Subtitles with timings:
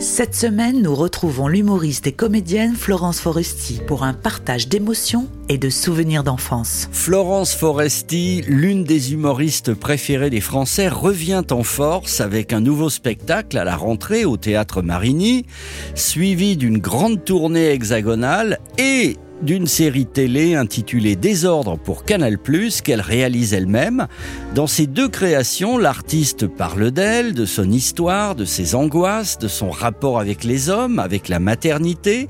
[0.00, 5.70] Cette semaine, nous retrouvons l'humoriste et comédienne Florence Foresti pour un partage d'émotions et de
[5.70, 6.88] souvenirs d'enfance.
[6.92, 13.56] Florence Foresti, l'une des humoristes préférées des Français, revient en force avec un nouveau spectacle
[13.56, 15.46] à la rentrée au théâtre Marigny,
[15.94, 22.38] suivi d'une grande tournée hexagonale et d'une série télé intitulée Désordre pour Canal+,
[22.82, 24.06] qu'elle réalise elle-même.
[24.54, 29.70] Dans ces deux créations, l'artiste parle d'elle, de son histoire, de ses angoisses, de son
[29.70, 32.28] rapport avec les hommes, avec la maternité,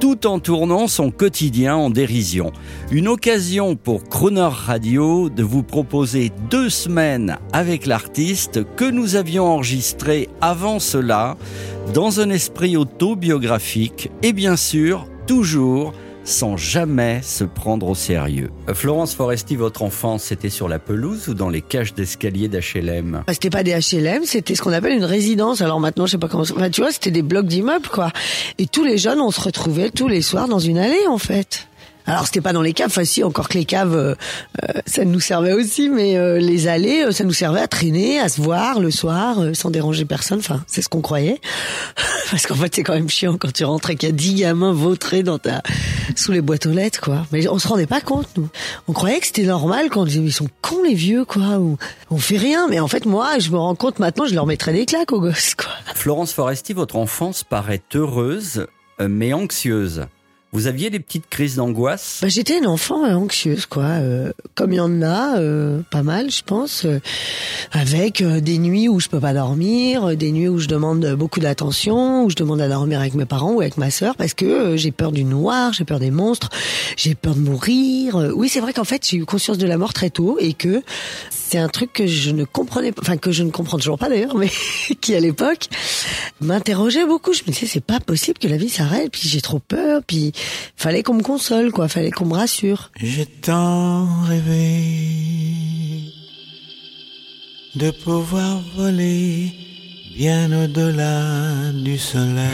[0.00, 2.52] tout en tournant son quotidien en dérision.
[2.90, 9.46] Une occasion pour Croner Radio de vous proposer deux semaines avec l'artiste que nous avions
[9.46, 11.36] enregistré avant cela,
[11.94, 15.92] dans un esprit autobiographique et bien sûr, toujours
[16.24, 18.50] sans jamais se prendre au sérieux.
[18.74, 23.32] Florence Foresti, votre enfance, c'était sur la pelouse ou dans les cages d'escalier d'HLM Ah,
[23.32, 25.60] C'était pas des HLM, c'était ce qu'on appelle une résidence.
[25.60, 26.42] Alors maintenant, je sais pas comment.
[26.42, 28.10] Enfin, tu vois, c'était des blocs d'immeubles, quoi.
[28.58, 31.68] Et tous les jeunes, on se retrouvait tous les soirs dans une allée, en fait.
[32.06, 34.14] Alors c'était pas dans les caves, enfin si, encore que les caves, euh,
[34.64, 38.18] euh, ça nous servait aussi, mais euh, les allées, euh, ça nous servait à traîner,
[38.18, 40.38] à se voir le soir, euh, sans déranger personne.
[40.38, 41.40] Enfin, c'est ce qu'on croyait.
[42.30, 44.34] Parce qu'en fait, c'est quand même chiant quand tu rentres et qu'il y a dix
[44.34, 45.62] gamins vautrés dans ta
[46.16, 47.26] sous les boîtes aux lettres, quoi.
[47.32, 48.48] Mais on se rendait pas compte, nous.
[48.88, 51.58] On croyait que c'était normal quand on disait, ils sont cons les vieux, quoi.
[51.58, 51.76] Ou
[52.10, 52.66] on fait rien.
[52.68, 55.20] Mais en fait, moi, je me rends compte maintenant, je leur mettrais des claques aux
[55.20, 55.70] gosses, quoi.
[55.94, 58.66] Florence Foresti, votre enfance paraît heureuse,
[58.98, 60.06] mais anxieuse.
[60.52, 62.18] Vous aviez des petites crises d'angoisse?
[62.22, 63.84] Bah, j'étais une enfant euh, anxieuse, quoi.
[63.84, 66.84] euh, comme il y en a, euh, pas mal, je pense.
[66.84, 66.98] euh,
[67.70, 71.06] avec euh, des nuits où je peux pas dormir, euh, des nuits où je demande
[71.14, 74.34] beaucoup d'attention, où je demande à dormir avec mes parents ou avec ma sœur, parce
[74.34, 76.48] que euh, j'ai peur du noir, j'ai peur des monstres,
[76.96, 78.32] j'ai peur de mourir.
[78.34, 80.82] Oui, c'est vrai qu'en fait, j'ai eu conscience de la mort très tôt et que
[81.30, 84.08] c'est un truc que je ne comprenais pas, enfin que je ne comprends toujours pas
[84.08, 84.50] d'ailleurs, mais
[85.00, 85.68] qui à l'époque
[86.40, 87.32] m'interrogeait beaucoup.
[87.32, 90.32] Je me disais, c'est pas possible que la vie s'arrête, puis j'ai trop peur, puis
[90.76, 92.90] fallait qu'on me console, quoi, fallait qu'on me rassure.
[93.00, 96.12] J'ai tant rêvé
[97.74, 99.52] de pouvoir voler
[100.16, 102.46] bien au-delà du soleil,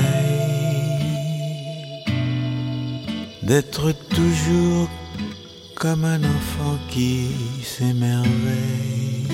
[3.42, 4.88] d'être toujours
[5.74, 7.28] comme un enfant qui
[7.62, 9.26] s'émerveille.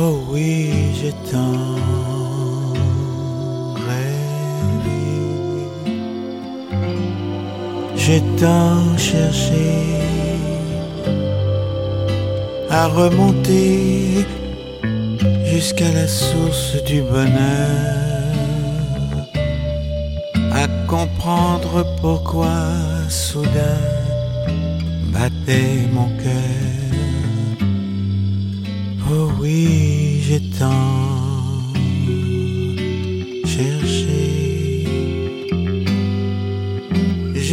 [0.00, 2.17] Oh oui, j'ai tant
[8.08, 9.68] J'ai tant cherché
[12.70, 14.24] à remonter
[15.44, 18.32] jusqu'à la source du bonheur,
[20.52, 22.56] à comprendre pourquoi
[23.10, 23.84] soudain
[25.12, 27.60] battait mon cœur.
[29.10, 30.87] Oh oui, j'ai tant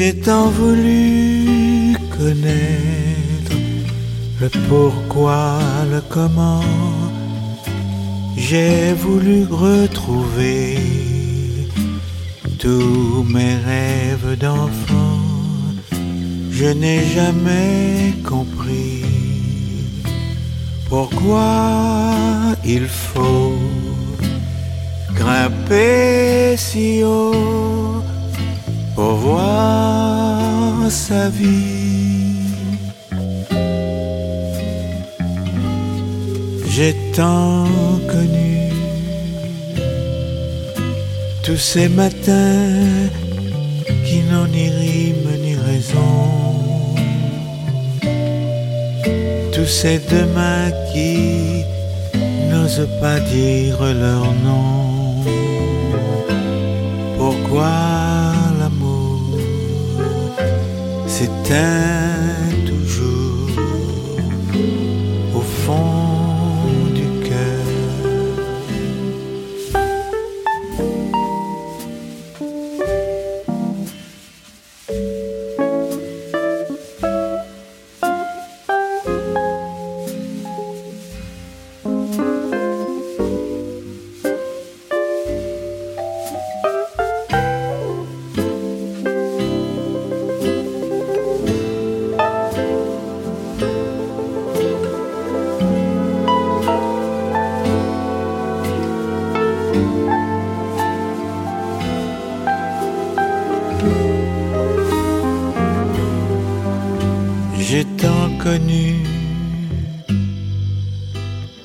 [0.06, 3.56] J'ai tant voulu connaître
[4.40, 5.58] le pourquoi,
[5.92, 6.62] le comment.
[8.38, 10.78] J'ai voulu retrouver
[12.60, 15.22] tous mes rêves d'enfant.
[16.52, 19.06] Je n'ai jamais compris
[20.88, 21.50] pourquoi
[22.64, 23.58] il faut
[25.16, 28.04] grimper si haut
[28.96, 29.85] pour voir
[30.90, 32.36] sa vie.
[36.68, 37.66] J'ai tant
[38.12, 38.70] connu
[41.44, 43.10] tous ces matins
[44.06, 46.18] qui n'ont ni rime ni raison.
[49.54, 51.64] Tous ces demain qui
[52.50, 55.24] n'osent pas dire leur nom.
[57.18, 58.15] Pourquoi
[61.46, 62.05] time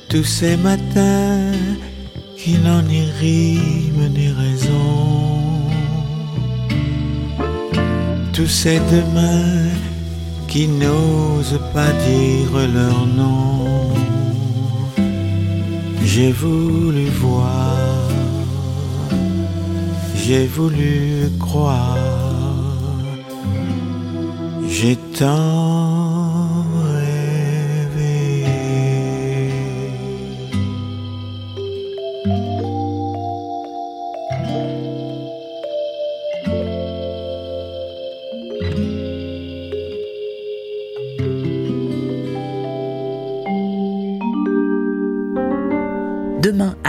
[0.08, 1.52] tous ces matins
[2.38, 2.56] qui
[2.88, 5.60] ni rime ni raison.
[8.32, 9.68] Tous ces demain
[10.48, 13.92] qui n'osent pas dire leur nom.
[16.02, 17.76] J'ai voulu voir,
[20.16, 21.98] j'ai voulu croire,
[24.66, 25.89] j'ai tant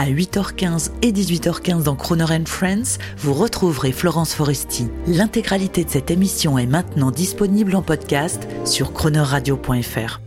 [0.02, 4.88] à 8h15 et 18h15 dans Croner Friends, vous retrouverez Florence Foresti.
[5.06, 10.20] L'intégralité de cette émission est maintenant disponible en podcast sur cronerradio.fr.